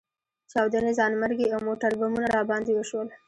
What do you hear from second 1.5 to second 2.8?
او موټربمونه راباندې